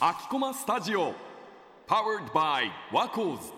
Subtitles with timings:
[0.00, 1.14] 秋駒スタジオ
[1.86, 3.48] Powered by ワコーズ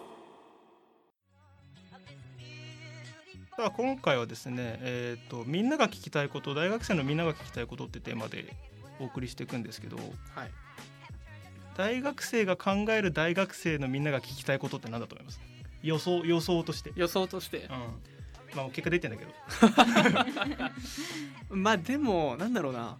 [3.56, 8.54] さあ今回はですね、えーと、みんなが聞きたいこと大学生のみんなが聞きたいことってテーマで
[9.00, 10.06] お送りしていくんですけど、はい、
[11.78, 15.40] 大学生が考える大学生のみんなが聞きたいことって何だと思います？
[15.82, 16.92] 予想予想として。
[16.94, 18.56] 予想として、うん。
[18.56, 19.30] まあ結果出てんだけど。
[21.56, 22.98] まあでもなんだろうな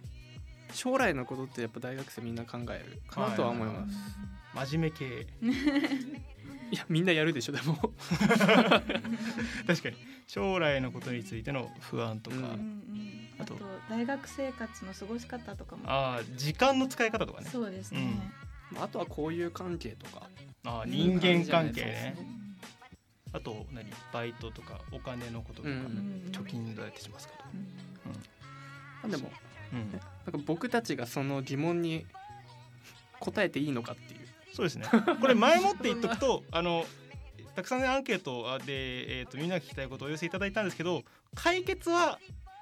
[0.73, 5.27] 将来のことってやっぱ大学生みんな考えるかなとは思います、真面目系。
[6.71, 7.75] いやみんなやるでしょでも。
[9.65, 9.95] 確かに。
[10.27, 12.43] 将来のことについての不安とか、うん。
[12.43, 13.57] うんうん、あと
[13.89, 15.83] 大学生活の過ごし方とかも。
[15.87, 17.49] ああ時間の使い方とかね。
[17.49, 18.13] そうですね、
[18.73, 20.29] うん、あとは交友関係とか。
[20.63, 22.15] あ人間関係ね、
[23.31, 23.89] あと何？
[24.13, 27.45] バイトとかお金のこととか、貯金どうやってしますかと、
[29.05, 29.31] うん、でも、
[29.73, 30.03] うん、なんか
[30.45, 32.05] 僕たちがその疑問に
[33.19, 34.19] 答えていいのかっていう。
[34.53, 34.85] そうですね。
[35.21, 36.85] これ前もって言っとくと あの
[37.55, 41.03] たくさんアンケートで、えーと、みんなが聞きたいことをお寄せいただいたんですけど
[41.35, 42.19] 解決は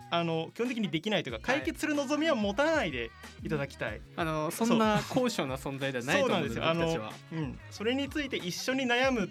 [0.10, 3.12] あの基本的にできないというか解決する望みは持たないで
[3.44, 9.30] いただきたい、はい、あのそんな高尚な存在ではないと思うんですよあの、うん、それについて一緒に悩む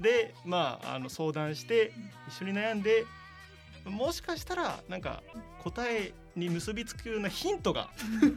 [0.00, 1.92] でまああの相談して
[2.28, 3.04] 一緒に悩んで
[3.84, 5.22] もしかしたらなんか
[5.62, 7.90] 答えに結びつくようなヒントが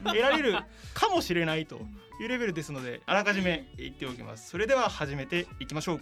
[0.04, 0.54] 得られる
[0.94, 1.80] かもしれないと
[2.22, 4.50] いうレベルですのであらかじめ言っておきます。
[4.50, 6.02] それでは始めていきましょう。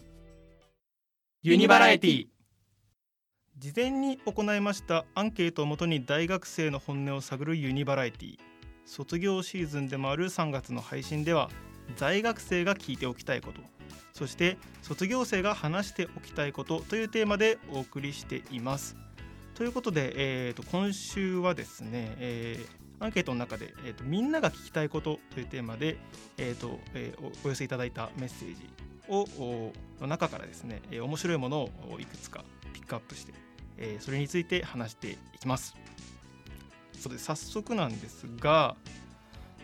[1.42, 2.28] ユニバラエティ。
[3.58, 8.40] 事前に行いましたアンケートをもとに大学生の本音を探るユニバラエティ。
[8.86, 11.50] 卒業シーズンでもある3月の配信では
[11.96, 13.62] 在学生が聞いておきたいこと
[14.14, 18.96] そして卒業生が話しておきたいことというテーマでお送りしています
[19.56, 20.14] ということで、
[20.48, 25.98] えーと、今週はですね、えー、アンケートの中で、えーと「みんなが聞きたいこと」というテーマで、
[26.38, 28.68] えーとえー、お寄せいただいたメッセージ
[29.08, 29.72] を
[30.02, 32.44] の中からですね、えー、面白いものをいくつか
[32.74, 33.34] ピックアップして、
[33.78, 35.76] えー、それについて話していきます。
[37.00, 38.76] そうで早速なんですが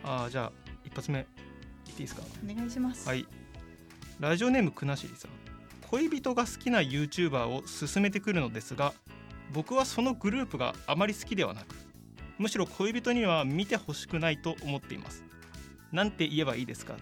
[0.03, 1.25] あじゃあ一発目いっ
[1.85, 2.21] ていいですか？
[2.47, 3.07] お願いします。
[3.07, 3.25] はい。
[4.19, 5.31] ラジオネームくなしりさん。
[5.88, 8.94] 恋人が好きな YouTuber を勧めてくるのですが
[9.51, 11.75] 僕はそのグループがあまり好きではなく
[12.39, 15.23] むしろ恋人には見てほしくないと思っています。
[15.91, 16.95] なんて言えばいいですか、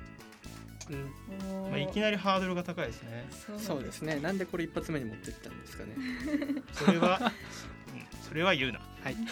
[0.89, 1.69] うん。
[1.69, 3.27] まあ、いきなりハードルが高いですね。
[3.59, 4.19] そうですね。
[4.19, 5.95] なんでこれ一発目に持ってったんですかね。
[6.73, 7.19] それは、
[7.93, 8.79] うん、それは言うな。
[9.03, 9.15] はい。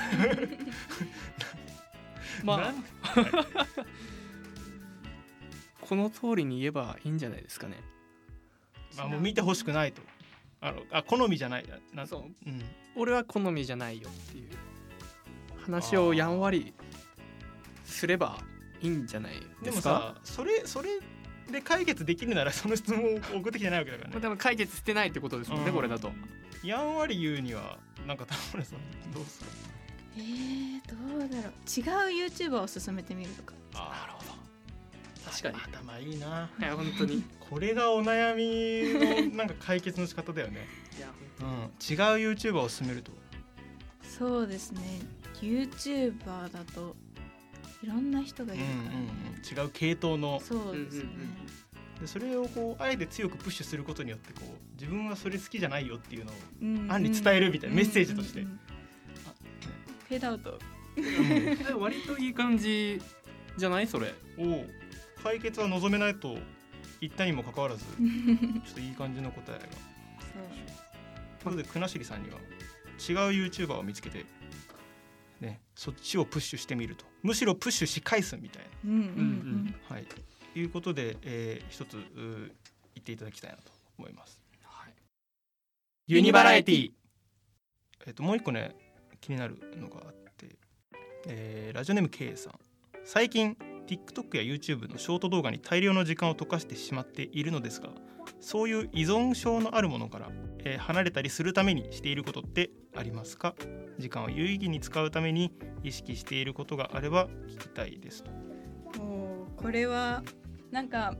[2.43, 2.75] まあ、はい、
[5.81, 7.77] この通りに言えばいいんじゃないですかね。
[8.95, 10.03] まあもう見てほしくないと
[10.67, 12.61] あのあ好みじゃないなそう、うん、
[12.95, 14.49] 俺は好みじゃないよっていう
[15.63, 16.73] 話をやんわり
[17.85, 18.39] すれば
[18.81, 19.33] いいんじゃない
[19.63, 20.15] ですか？
[20.23, 20.89] それそれ
[21.51, 24.19] で解決できるならその質問を送ってきてないわけだからね。
[24.19, 26.11] でも解決してないってことですもんね、うん、これだと。
[26.63, 26.95] やん。
[26.95, 27.77] わり言うには
[28.07, 28.79] なんか田村さん
[29.13, 29.49] どうする？
[30.17, 31.51] えー、どうだろう。
[31.51, 33.53] 違う YouTuber を進めてみるとか。
[33.75, 34.14] あなるほど
[35.25, 35.55] 確かに。
[35.73, 36.49] 頭いいな。
[36.59, 37.23] いや本当に。
[37.39, 40.67] これがお悩みのなんか解決の仕方だよね。
[40.97, 41.07] いや
[41.41, 43.11] うん、違う YouTuber を進めると。
[44.03, 44.81] そうですね。
[45.41, 46.95] YouTuber だと
[47.83, 48.85] いろんな人がいるから、ね。
[48.93, 50.39] うんうん、違う系統の。
[50.39, 51.09] そうですね、
[52.01, 58.59] でそれをこうあえて強くプッシュすることによってこう自分はそれ好きじゃないよっていうのを案に伝えるみたいな、メッセージとして、うんうんうん、
[60.07, 60.59] フェードアウト、
[61.73, 63.01] うん、割といい感じ
[63.57, 63.87] じゃない？
[63.87, 64.13] それ。
[64.37, 64.65] お
[65.25, 66.37] 解決は望めないと
[67.01, 69.59] 言ったにもかかわらずちょっといい感じの答えが。
[69.59, 69.71] という。
[71.43, 74.23] ことで国後さんには違う YouTuber を見つけて、
[75.41, 77.05] ね、そっちをプッシュしてみると。
[77.23, 78.69] むしろプッシュし返すみたいな。
[78.85, 79.75] うんうんうん。
[79.89, 82.51] はい、ということで、えー、一つ言
[82.99, 84.39] っていただきたいなと思います。
[84.61, 84.93] はい、
[86.05, 86.91] ユニバラエティ。
[88.05, 88.75] えっ、ー、ともう一個ね
[89.21, 90.55] 気になるのがあって、
[91.25, 92.53] えー、ラジオネーム K さん。
[93.03, 93.57] 最近
[93.87, 97.90] TikTok や YouTube のショート動画に大量の時間を溶かしてしまっているのですが
[98.40, 100.29] そういう依存症のあるものから、
[100.59, 103.55] えー、離れたりするためにしていることってありますか？
[103.99, 105.52] 時間を有意義に使うために
[105.84, 108.32] 意識していることがあれば聞きたいですと。
[109.58, 110.23] これは
[110.72, 111.16] なんか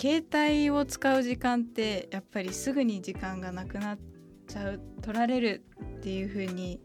[0.00, 3.98] 携帯を使う時間ってやっぱりすぐに時間がなくなっ
[4.46, 5.64] ちゃう取られる
[5.98, 6.80] っていう風に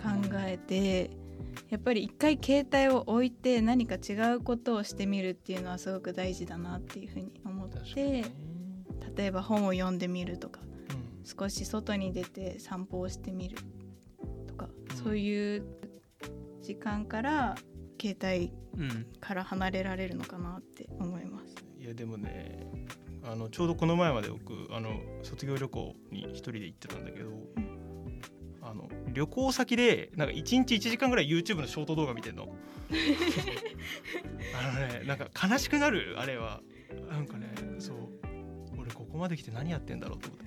[0.00, 1.10] 考えて
[1.68, 8.24] やっぱり一回携帯を置いて何か違うことをしてみるっていうのはすごく大事だなっていうふうに思って
[9.16, 10.64] 例えば本を読んでみるとか、う
[10.94, 13.56] ん、少し外に出て散歩をしてみる
[14.46, 15.64] とか、うん、そういう
[16.62, 17.56] 時間から
[18.00, 19.06] 携帯うん。
[19.20, 21.54] から離れられるのかなって思います。
[21.78, 22.66] いやでもね
[23.24, 27.30] あのちょうどこの前まで僕あの卒業旅行に一人で行ってたんだけど、
[29.18, 32.48] 旅行先でなんか1日1時間ぐらい YouTube のショート動画見てんの。
[34.54, 36.60] あのねなんか悲しくなるあれは。
[37.10, 37.48] なんかね
[37.80, 37.96] そう。
[38.78, 40.46] 俺ここまで来て何やってんだろうと思って。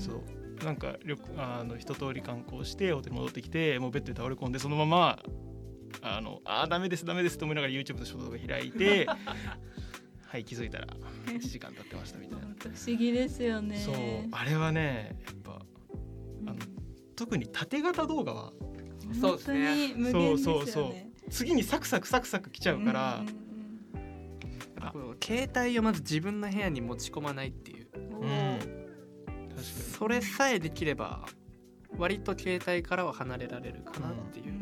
[0.00, 0.64] そう。
[0.64, 5.18] なんか旅あの一通り観光してホテル戻ってきてもうベッドで倒れ込んでそのまま
[6.00, 9.06] あのあーダメですダメですと思いながら YouTube のショート動画開いて
[10.26, 10.86] はい気づいたら
[11.26, 13.76] 1時間経ってましたみたいな、 不思議ですよね。
[13.78, 13.96] そう。
[14.32, 15.16] あれはね
[17.16, 18.52] 特に縦型動画は
[19.20, 19.66] そうですね。
[19.66, 20.60] 本当に無限ですよね。
[20.60, 20.94] そうそう
[21.30, 23.42] 次にサクサクサクサク来ちゃうから、うんうん
[24.90, 27.88] こう携帯をまず自分の部屋に持ち込まないっていう。
[27.94, 28.02] うん。
[28.02, 28.58] うん。
[28.58, 29.64] 確かに。
[29.64, 31.24] それさえできれば
[31.96, 34.54] 割と携帯からは離れられるかなっていう。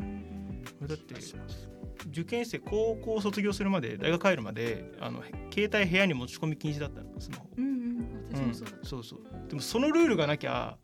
[0.81, 1.15] う、だって
[2.09, 8.25] 受験生高校卒業するまで大学帰るまであの携帯部屋に持ち込み禁止だったのスマホ、うんうん。
[8.31, 8.85] 私もそうだうん。
[8.85, 9.19] そうそう。
[9.47, 10.77] でもそのルールがなきゃ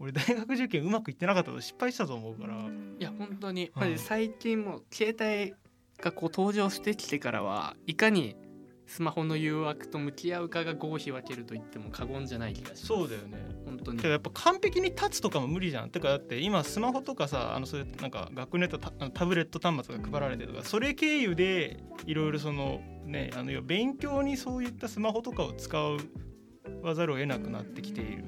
[0.00, 3.98] 俺大学受験うまくいってなかったと失敗したと思うから、うんいや本当に、うん。
[3.98, 5.54] 最近もう携帯
[6.02, 8.36] がこう登場してきてからはいかに
[8.86, 12.86] スマホの誘惑と向き合うかが合否分けると言っても過言じゃない気がします。
[12.86, 13.38] そうだよね。
[13.64, 14.02] 本当に。
[14.02, 15.90] やっぱ完璧に立つとかも無理じゃん。
[15.90, 25.78] てかだって今スマホとかさあのそういうなんか学年とタブレット端末が配られてるとかそれ経由でいろいろそのねあの勉強にそういったスマホとかを使
[26.82, 28.24] わざるを得なくなってきている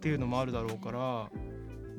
[0.00, 1.30] っていうのもあるだろうからも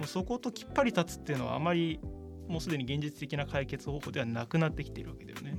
[0.03, 1.99] うそこときっぱり立つっていうのはあまり
[2.47, 5.55] もうすでに現実的な解決方法ではなくなってきているわけだよね。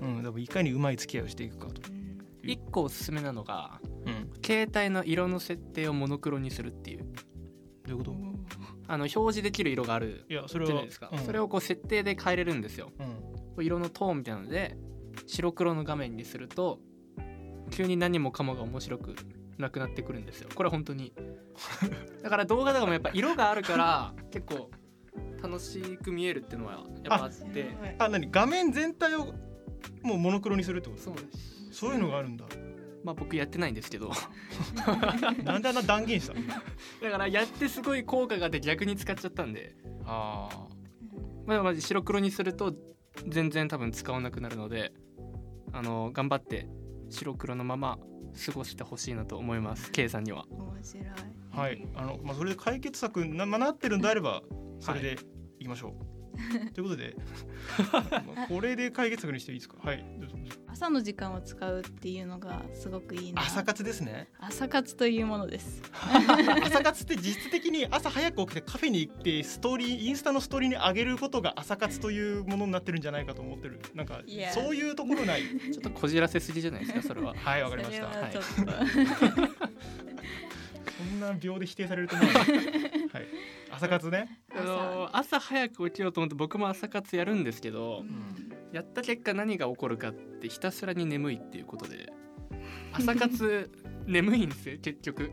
[0.00, 1.82] うん、でもいかにうまい付き合いをしていくかと。
[2.44, 7.06] 一個おすすめなのがうん、携帯の色の設定をモノクロにするっていう。
[7.86, 8.16] どういうこと？
[8.86, 11.18] あの表示できる色があるじゃないですか、うん。
[11.18, 12.90] それをこう設定で変えれるんですよ。
[13.56, 13.64] うん。
[13.64, 14.76] 色のトーンみたいなので
[15.26, 16.78] 白黒の画面にすると
[17.70, 19.14] 急に何もかもが面白く
[19.58, 20.48] なくなってくるんですよ。
[20.54, 21.12] これ本当に。
[22.22, 24.70] だから動画とかもやっぱ色があるから結構
[25.42, 27.70] 楽しく見えるっていうのはやっぱあって。
[27.98, 28.30] あ何？
[28.30, 29.32] 画面全体を
[30.02, 31.02] もうモノクロにするってこと？
[31.02, 31.78] そうです。
[31.78, 32.44] そういうのがあるんだ。
[33.04, 34.10] まあ僕やってないんですけど。
[35.44, 36.40] なんであんな断言したの？
[37.02, 39.76] だからやってすごい効果が出て逆に使っちゃったんで。
[40.04, 40.48] あ
[41.46, 42.74] まあまじ白黒にすると
[43.26, 44.92] 全然多分使わなくなるので
[45.72, 46.68] あの頑張って
[47.10, 47.98] 白黒のまま
[48.46, 50.46] 過ごしてほしいなと思います K さんには。
[50.50, 51.06] 面白い。
[51.52, 51.86] あはい。
[51.94, 54.42] あの、まあ、それで解決策な,、まあ、なってるんであれば
[54.80, 55.18] それで
[55.58, 56.21] いきましょう、
[56.74, 57.16] ということで。
[57.92, 59.76] まあこれで解決策にしていいですか？
[59.82, 60.04] はい。
[60.18, 60.36] どうぞ。
[60.36, 63.42] どうぞ朝の時間を使うっていうのがすごくいいな。
[63.42, 64.28] 朝活ですね。
[64.38, 65.82] 朝活というものです。
[66.64, 73.80] 朝活って実質的に朝早く起きてカフェに行ってストーリーインスタのストーリーに上げることが朝活というものになってるんじじゃないかと思ってる。
[73.94, 74.22] なんか
[74.54, 75.42] そういうところない。
[75.72, 77.34] ちょっとこじらせすぎじゃないですかそれは。
[77.34, 78.12] はいわかりました。
[78.12, 78.48] それはちょっと、
[80.98, 83.01] そんな秒で否定されると思うはい
[83.82, 84.40] 朝活ね。
[84.56, 88.04] あの朝早く起きようと思って僕も朝活やるんですけど
[88.72, 92.12] やった結果何が起こるかってひたすらに眠いっていうことで
[92.92, 93.70] 朝活
[94.06, 95.30] 眠いんですよ結局。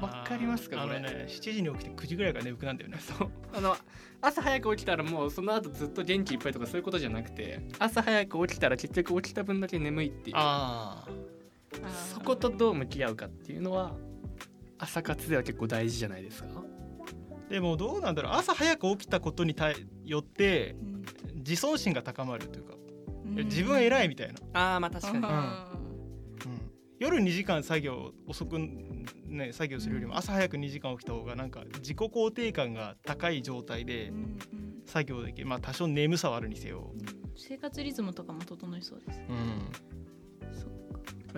[0.00, 0.96] わかりますかこれ？
[0.96, 2.98] あのね7時に起きて9時ぐらいから眠くなるんだよね。
[2.98, 3.30] そう。
[3.54, 3.76] あの
[4.20, 10.36] 朝早く起きたらもうその後ずっと元気いっぱいとかそういうことじゃなくて朝早く起きたら結局起きた分だけ眠いっていう。
[10.36, 11.06] あ
[12.14, 13.96] そことどう向き合うかっていうのは
[14.78, 16.48] 朝活では結構大事じゃないですか。
[16.50, 16.62] あ
[17.52, 18.32] でもどうなんだろう。
[18.32, 19.74] 朝早く起きたことに対
[20.06, 20.74] よって
[21.34, 22.76] 自尊心が高まるというか、
[23.44, 25.20] 自分偉いみたいな、あーまあ確かに。
[25.22, 25.68] あ
[26.98, 34.38] 夜2時間作業遅くね作業するよりも朝早く2時間起きた方がなんか自己肯定感が高い状態ーでうんうん。
[34.86, 35.46] 作業できる。
[35.46, 36.94] まあ多少眠さはあるにせよ、
[37.36, 39.20] 生活リズムとかも整いそうです。
[39.28, 40.01] うん、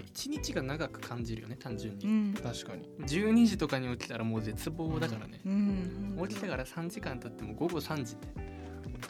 [0.02, 2.88] 1日が長く感じるよね単純に、うん、確かに。
[3.06, 6.14] 12時とかに起きたらもう絶望だからね、うん。
[6.18, 8.28] うん、起きてから3時間経っても午後3時って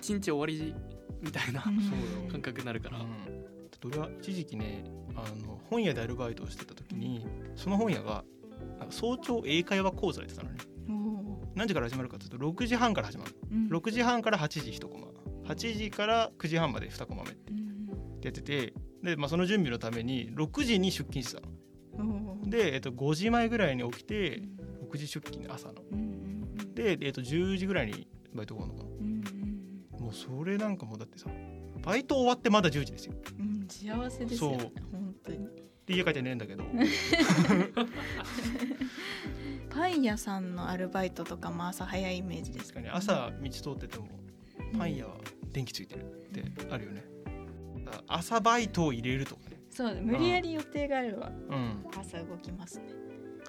[0.00, 0.74] 1日終わり
[1.22, 1.62] みたいな、
[2.30, 2.98] 感覚になるから、
[3.84, 8.24] 俺は一時期ねあの本屋でアルバイトをしてた時にその本屋が
[8.90, 10.58] 早朝英会話講座やってたのね。
[11.54, 15.06] 何時から始まるかっていうと6時半から始まる、うん、6時半から8時1コマ。
[15.44, 17.52] 8時から9時半まで2コマ目って
[18.22, 18.72] やってて
[19.04, 21.42] で、まあ、その準備のために6時に出勤してた
[22.49, 24.42] で、えっと、5時前ぐらいに起きて
[24.90, 25.75] 6時出勤朝の。
[26.75, 28.88] で、えっと、10時ぐらいにバイトが終わるの。
[28.88, 28.90] か
[29.92, 31.28] なもうそれなんかもうだってさ
[31.82, 33.14] バイト終わってまだ10時ですよ。
[33.38, 34.50] うん幸せですよ。
[34.52, 34.73] ねそう。
[34.92, 35.49] 本当に。
[35.87, 36.64] で家帰って寝るんだけど。
[39.70, 44.06] パン屋さんのアルバイトとかも朝早いイメージです確かに朝道通ってても
[44.78, 45.16] パン屋は
[45.52, 47.13] 電気ついてるってあるよね
[48.06, 51.84] 朝バイトを入れるとかね、そう無理やり予定があればうん。
[51.98, 52.84] 朝動きますね。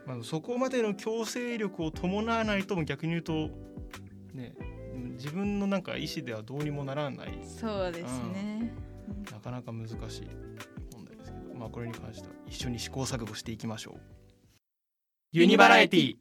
[0.06, 3.50] まあ、そこまでの強制力を伴わないと逆に言うと
[4.34, 4.54] ね
[5.14, 7.40] 自分のなんか意思ではどうにもならない。
[7.44, 8.74] そうですね、
[9.32, 9.98] なかなか難しい
[10.94, 14.00] 問題ですけど、まあ、これに関しては一緒に試行錯誤していきましょう。
[15.32, 16.16] ユニバラエティ。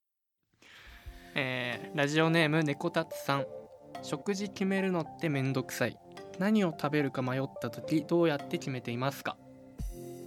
[1.35, 3.47] えーラジオネーム猫たつさん。
[4.02, 5.97] 食事決めるのってめんどくさい
[6.38, 9.37] 何を食べるか迷った時どうやって決めていますか？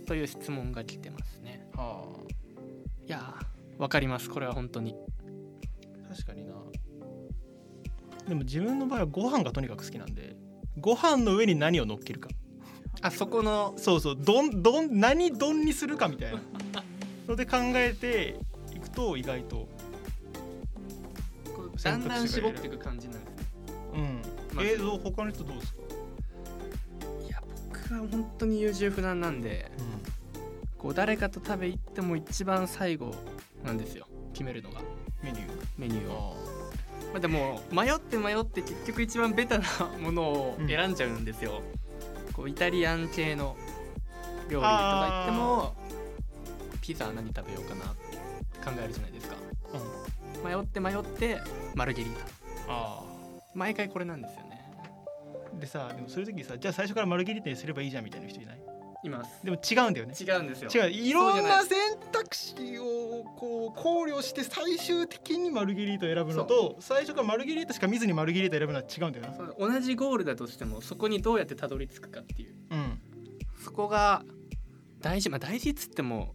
[0.06, 1.68] という質問が来てますね。
[1.76, 2.06] は
[3.06, 4.30] いやーわかります。
[4.30, 4.96] これは本当に。
[6.10, 6.54] あ、確かにな。
[8.28, 10.36] でも自分の場合はご飯がとにかく好きなんで
[10.80, 12.30] ご飯の上に何を乗っけるか。
[13.02, 14.16] あそこのそうそう。
[14.18, 16.40] どんどん何丼にするかみたいな。
[17.28, 18.40] ので考えて
[18.76, 19.68] いくと意外と
[21.84, 23.38] だんだん絞っていく感じなんですね。
[23.94, 24.22] うん。
[24.56, 25.77] まず映像他の人どうですか、い
[27.92, 29.72] や僕は本当に優柔不断なんで
[30.78, 33.14] こう誰かと食べ行っても一番最後
[33.64, 34.08] なんですよ。
[34.34, 34.82] 決めるのが。
[35.24, 35.48] メニュー。
[35.78, 36.36] メニューを、
[37.12, 39.66] まあ、でも迷って迷って結局一番ベタな
[40.00, 41.64] ものを選んじゃうんですよ、
[42.34, 43.58] こうイタリアン系の
[44.50, 45.76] 料理とか言っても
[46.82, 48.18] ピザ何食べようかなって
[48.64, 49.36] 考えるじゃないですか。
[50.46, 51.42] 迷って迷って
[51.74, 52.26] マルゲリータ。
[52.70, 53.02] あ
[53.56, 54.47] 毎回これなんですよね。
[54.47, 54.47] あ
[55.60, 58.60] でさでもそういう時さじゃあ最初からマルゲリータにすればいいじゃんみたいな人いない？
[59.04, 59.46] います。
[59.46, 60.16] でも違うんだよね。
[60.20, 60.72] 違うんですよ。
[60.74, 60.92] 違う。
[60.92, 61.12] い。
[61.12, 61.78] ろんな選
[62.12, 72.56] 択肢をこう考慮して最終的にマルゲリータを選ぶのと最初からマルゲリータしか見ずにマルゲリータを選ぶのは違うんだよな同じゴールだとしてもそこにどうやってたどり着くかっていう。
[72.72, 73.00] うん。
[73.64, 74.24] そこが
[75.00, 75.30] 大事。
[75.30, 76.34] まあ大事っつっても、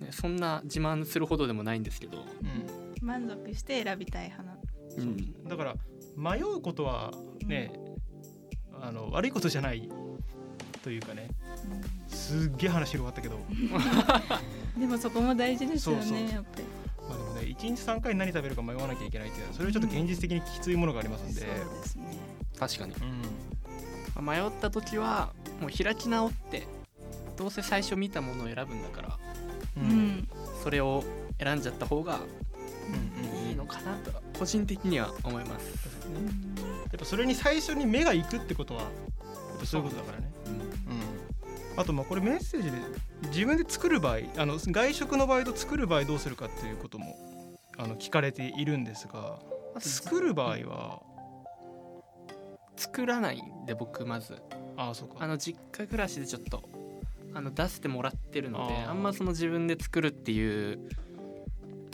[0.00, 3.06] ね、そんな自慢するほどでもないんですけど、うん。
[3.06, 4.58] 満足して選びたい派な。
[4.98, 5.74] うん、だから
[6.16, 7.12] 迷うことは
[7.44, 7.70] ね
[8.86, 9.88] あの悪いことじゃない
[10.82, 11.28] というかね
[12.08, 13.38] すっげえ話広がったけど。
[14.78, 16.28] でもそこも大事ですよねそうそう。
[16.28, 16.64] やっぱり。
[17.08, 21.48] まあでもね1日3回何食べるか迷わなきゃいけないっていうのはそれはちょっと現実的にきついものがありますんで、そう
[21.82, 22.04] ですね。
[22.58, 22.92] 確かに。
[22.94, 24.24] うん。
[24.24, 26.66] まあ迷った時はもう開き直って
[27.36, 29.18] どうせ最初見たものを選ぶんだから
[29.76, 29.88] ううん。
[29.88, 30.28] ん
[30.62, 31.02] それを
[31.38, 32.20] 選んじゃった方が
[32.88, 35.72] うんうんいいのかなと個人的には思います、や
[36.86, 38.90] っぱそれに最初に目が行くってことはやっ
[39.60, 40.30] ぱそういうことだからね。
[41.74, 42.78] うん、あとまあこれメッセージで
[43.28, 47.16] 自分で作る場合あの外食の場合と作る場合どうするかっていうことも
[47.76, 49.38] あの聞かれているんですが
[49.78, 51.02] 作る場合は？
[52.76, 54.42] 作らないんで僕まず。
[54.76, 55.16] ああそうか。
[55.20, 56.68] あの実家暮らしでちょっと
[57.34, 60.88] あの出してもらってるのであんまその自分で作るっていう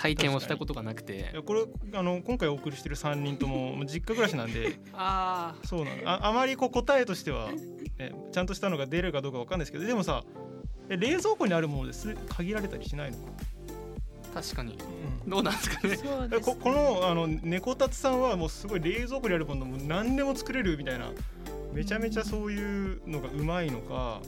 [0.02, 1.30] 体験をしたことがなくて。
[1.32, 4.80] いやこれあの今回お送りしてる3人とも実家暮らしなんで。
[4.92, 10.24] ああそうなのああまりこう答えとしては、ね、ちゃんとしたのが出るかどうかわかんないですけどでもさ
[10.88, 13.22] え冷蔵庫にあるものです限られたりしないのか、
[14.34, 14.76] 確かに。
[15.24, 15.30] うん。
[15.30, 15.96] どうなんですかね。
[15.96, 21.12] そうですえここのあの猫達さんはもうすごい冷蔵庫にあるものも何でも作れるみたいな
[21.72, 24.20] めちゃめちゃそういうのがうまいのか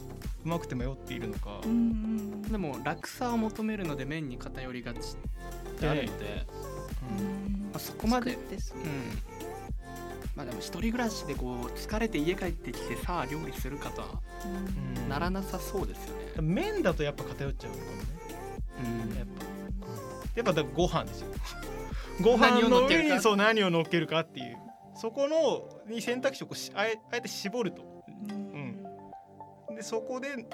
[0.44, 4.98] うまくて迷っているのか、うんうんでも楽さを求めるので麺に偏りがち
[5.76, 6.46] ってあるので、
[7.18, 7.60] うん。
[7.64, 8.32] まあ、そこまで。
[8.32, 8.38] ううん。
[10.34, 14.08] まあでも一人暮らしでこう疲れて家帰ってきてさあ料理するかとは
[14.44, 15.08] うん。
[15.08, 16.42] ならなさそうですよね。
[16.42, 18.02] 麺だとやっぱ偏っちゃうのかもね。
[19.10, 19.16] うん。
[19.16, 19.44] やっぱ、
[20.36, 21.28] やっぱだご飯ですよ。
[22.20, 24.58] ご飯の上にそう何を乗っけるかっていう。
[24.96, 27.82] そこのに選択肢をこうしあえあえて絞ると。
[28.08, 28.82] うん。
[29.74, 30.46] でそこで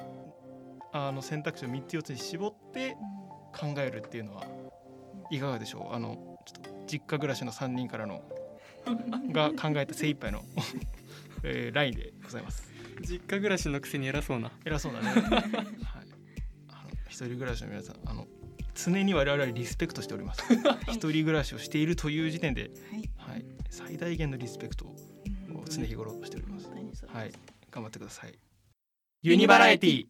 [0.92, 2.96] あの選択肢を3つ4つに絞って
[3.52, 4.44] 考えるっていうのは
[5.30, 5.94] いかがでしょう？
[5.94, 8.22] あのちょっと実家暮らしの3人からの
[9.32, 10.42] が考えた精一杯の、
[11.44, 12.68] えー、ラインでございます。
[13.00, 14.50] 実家暮らしのくせに偉そうな。
[14.64, 15.16] 偉そうだね、はい、
[16.68, 18.26] あの一人暮らしの皆さんあの
[18.74, 20.42] 常に我々はリスペクトしております。
[20.88, 23.10] 一人暮らしをしているという時点で、はい。
[23.16, 24.96] はい、最大限のリスペクトを
[25.48, 25.64] うん。
[25.64, 26.68] 常日頃しております。
[27.06, 27.32] はい。
[27.70, 28.34] 頑張ってください。
[29.22, 30.06] ユニバラエティ。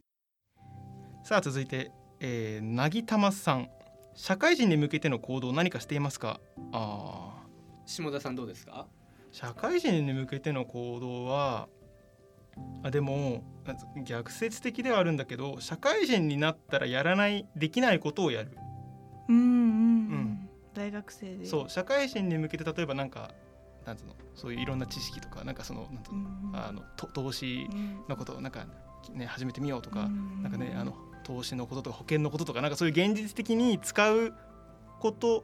[1.23, 3.69] さあ続いて、えー、なぎたまさん
[4.13, 6.39] 社会人に向けての行動何かしていますか？
[6.71, 7.89] あー。
[7.89, 8.87] 下田さんどうですか？
[9.31, 11.69] 社会人に向けての行動は
[12.83, 13.43] あでも
[14.03, 18.57] 逆説的ではあるんだけど社会人になったらやらないできないことをやる。
[19.29, 19.57] うんうんううん。
[20.17, 21.45] ん大学生で。
[21.45, 23.31] そう社会人に向けて例えばなんか
[23.85, 24.15] なんつうの？
[24.35, 26.19] そういういろんな知識とかなんかそのなんつうの？
[26.19, 28.65] うんあのと投資うんのことをなんか
[29.13, 30.43] ね始めてみようとか、うん。
[30.43, 34.33] なんかねあの投資のこととか保険のこととかなんかそういう現実的に使う
[34.99, 35.43] こと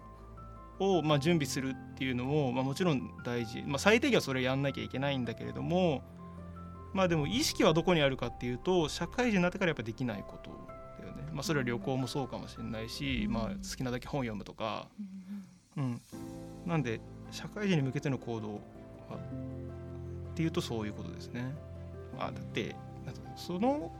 [0.79, 6.03] をまあ準備するっていうのもまあもちろん大事、まあ、最低限はそれやんなきゃいけないんだけれども
[6.93, 10.51] まあでも意識はどこにあるかっていうと社会人になってからやっぱできないこと
[11.01, 14.87] だよね、まあ、それは旅行もそうかもしれないし、まあ、好きなだけ本読むとか、
[15.75, 16.01] うん、
[16.65, 16.99] なんで
[17.31, 18.53] 社会人に向けての行動
[19.09, 19.17] は
[20.31, 21.51] っていうとそういうことですね。
[22.17, 22.75] まあ、だって
[23.35, 23.91] その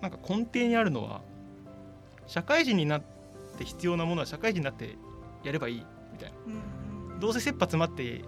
[0.00, 1.22] なんか根底にあるのは
[2.26, 3.02] 社会人になっ
[3.58, 4.96] て必要なものは社会人になって
[5.42, 7.18] やればいいみたいな。
[7.18, 8.24] どうせ切羽詰まって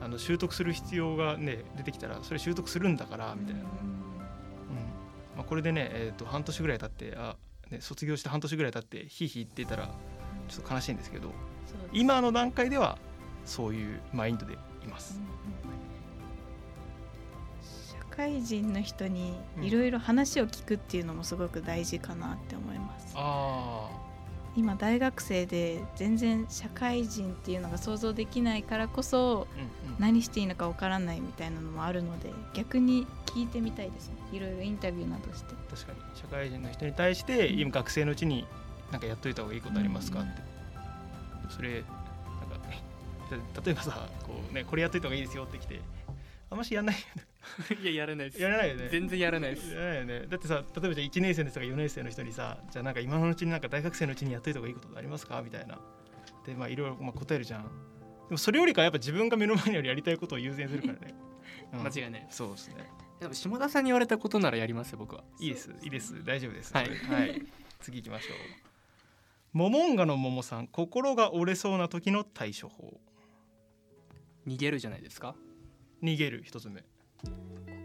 [0.00, 3.66] あの習得する必要がね出てきたらそれ習得するんだからみたいな、うん。
[5.36, 7.36] まあ、これでね、えー、と半年ぐらい経ってあ、
[7.70, 9.88] ね、卒業して半年ぐらい経ってひいひい言ってたら
[10.48, 11.32] ちょっと悲しいんですけど
[11.92, 12.98] 今の段階では
[13.44, 14.56] そういうマインドでい
[14.88, 15.20] ます。
[15.20, 15.97] 社
[18.18, 19.32] 会人の人に
[19.62, 23.12] いろいろ話を聞くっていうのもすごく大事かなって思います。
[23.14, 23.88] あ
[24.56, 29.96] 今大学生で全然社会人っていうのが想像できないからこそうんうん。
[30.00, 34.14] 何していいのかわからないみたいなのもあるので逆に聞いてみたいですね。
[34.32, 35.54] いろいろインタビューなどして。
[35.70, 35.98] 確かに。
[36.20, 38.46] 社会人の人に対して今学生のうちに
[38.90, 40.42] なんかやっといた方がいいことありますかって、
[41.50, 41.86] それなんか
[43.64, 45.80] 例えばさこう、ね、これやっといた方がいいですよってきて
[46.50, 46.96] あんましやんない
[47.82, 48.42] いややらないです。
[48.42, 48.88] やらないよね。
[48.90, 49.72] 全然やらないです。
[49.74, 50.26] やらないよね。
[50.28, 55.40] だってさ例えばじゃあ1年生の人が4年生の人にさじゃあなんか今のうちになんか大学生のうちにやっといた方がいいことありますか？
[55.42, 55.78] みたいな。
[56.46, 57.62] でまあいろいろまあ答えるじゃん。
[57.64, 57.68] で
[58.30, 61.14] もそれよりかはやっぱ自分が目の前にあるやりたいことを優先するからね、
[61.72, 61.80] うん。
[61.82, 62.26] 間違いない。
[62.30, 62.86] そうですね。
[63.20, 65.24] でも下田さんに言われたことならやりますよ僕は。
[65.40, 65.74] いいです。
[65.82, 66.22] いいです。
[66.24, 66.72] 大丈夫です。
[66.74, 66.88] はい。
[66.90, 67.42] はい、
[67.80, 68.36] 次行きましょう。
[69.52, 73.00] モモンガのモモさん心が折れそうな時の対処法。
[74.46, 75.34] 逃げるじゃないですか。
[76.02, 76.84] 逃げる一つ目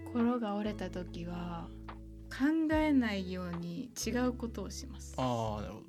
[0.05, 1.67] 心が折れた時は
[2.29, 5.13] 考えないように違うことをします。
[5.17, 5.79] ああなるほ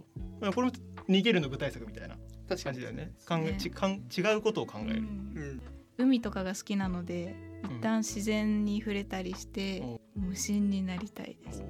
[0.46, 0.52] ど。
[0.52, 0.72] これも
[1.08, 2.16] 逃げるの具体策みたいな
[2.48, 3.12] 確感じだよね。
[3.28, 5.00] 考えちかん違うことを考える、うん。
[5.00, 5.62] うん。
[5.96, 7.34] 海とかが好きなので
[7.64, 7.76] うん。
[7.78, 11.68] 一旦自然に触れたりしてお無心になりたいですおー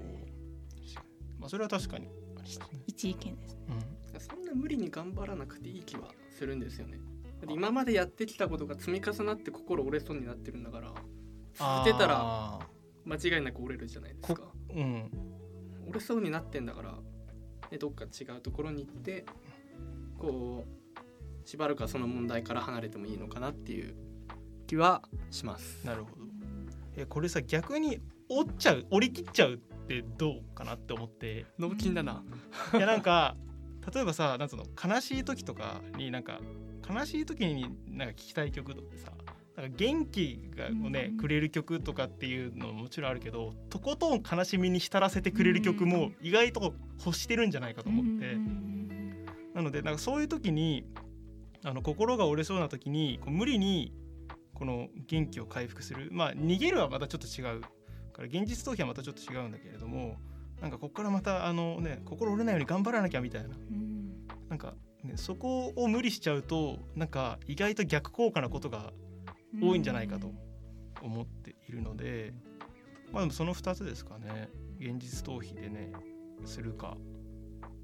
[1.41, 2.07] まあそれは確かに。
[2.07, 2.11] あ
[2.47, 3.59] りますね、一意見です。
[3.69, 4.21] うん。
[4.21, 6.99] そんな無理に頑張らなくていい気はするんですよね。
[7.49, 10.95] 今までやってきたことが積み重なって心折れそうになってるんだから
[11.55, 12.59] 続けたらあ
[13.05, 14.43] 間違いなく折れるじゃないですか。
[14.69, 15.11] ーうん。
[15.87, 16.93] 折れそうになってんだから、
[17.71, 19.25] ね、どっか違うところに行って
[20.19, 23.95] こうしばらくはその問題から離れてもいいのかなっていう
[24.67, 25.87] 気はします。
[25.87, 26.17] なるほど。
[26.97, 31.47] えこれさ逆に折っちゃう折り切っちゃうってどうかなって思って。
[31.59, 32.25] 脳筋だな、
[32.73, 33.37] いやなんか
[33.93, 36.41] 例えばさなんつうの悲しい時とかになんか
[36.89, 39.13] 悲しい時になんか聴きたい曲とかさ
[39.57, 41.17] なんか元気がをね、うん。
[41.17, 48.75] くれる曲とかっていうのももちろんあるけどとことん悲しみに浸らせてくれる曲も意外と欲してるんじゃないかと思って、うん
[49.55, 50.85] なのでなんかそういう時に
[51.65, 53.93] あの心が折れそうな時にこう無理に
[54.53, 56.09] この元気を回復する。
[56.13, 57.61] まあ逃げるはまたちょっと違う。
[57.61, 60.17] から現実逃避はまたちょっと違うんだけれども
[60.61, 63.49] なんかここからまたあのね心折れないように頑張らなきゃみたいな。
[63.49, 64.27] うん。
[64.49, 68.93] なんか、ね、そこを無理しちゃうとなんか意外と逆効果なことが
[69.61, 70.33] 多いんじゃないかと
[71.03, 72.33] 思っているので
[73.13, 74.49] まあでもその2つですかね。
[74.81, 75.93] 現実逃避でね
[76.45, 76.97] するか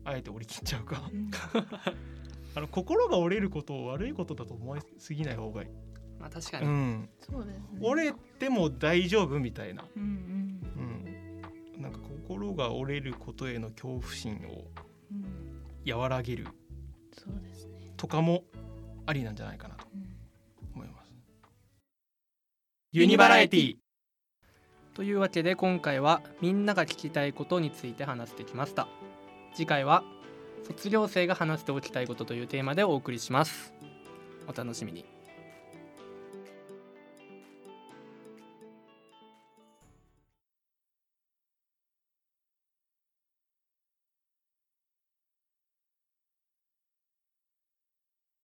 [0.05, 1.09] あえて折り切っちゃうか。
[1.13, 1.31] うん。
[2.57, 5.69] あの心が折れることを悪いことだと思いすぎない方がいい、
[6.19, 7.79] まあ確かに、うん、そうですね。
[7.81, 10.61] 折れても大丈夫みたいな、うん
[11.77, 14.69] うん、なんか心が折れることへの恐怖心を
[15.13, 15.99] うんうん。
[16.01, 16.49] 和らげる。
[17.13, 17.93] そうですね。
[17.97, 18.43] とかも
[19.07, 19.87] ありなんじゃないかなと。
[19.95, 20.10] うん
[22.93, 23.77] ユニバラエティ。
[24.95, 28.89] というわけで今回はみんなが聞きたいことについて話してきました。
[29.55, 30.03] 次回は
[30.67, 33.73] 卒業生が話しておきたいことというテーマでお送りします。
[34.49, 35.05] お楽しみに。